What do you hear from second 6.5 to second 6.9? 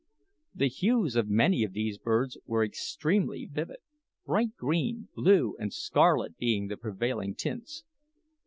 the